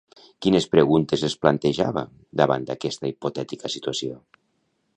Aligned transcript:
Quines 0.43 0.65
preguntes 0.75 1.25
es 1.27 1.35
plantejava 1.43 2.03
davant 2.41 2.65
d'aquesta 2.71 3.11
hipotètica 3.11 3.71
situació? 3.75 4.19